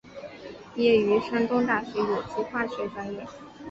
[0.73, 3.23] 毕业于山东大学有机化学专业。